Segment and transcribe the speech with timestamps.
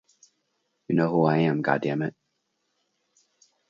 [0.87, 2.15] You know who I am, God damn it!